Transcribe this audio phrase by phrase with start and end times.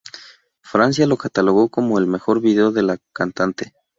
[0.63, 3.75] Francia lo catalogó como el mejor video de la cantante.